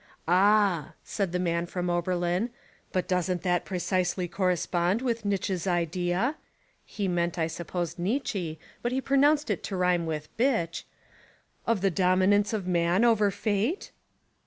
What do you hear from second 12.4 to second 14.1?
of man over fate?"